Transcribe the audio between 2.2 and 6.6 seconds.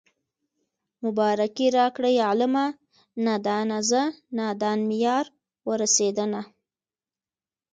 عالمه نادانه زه نادان مې يار ورسېدنه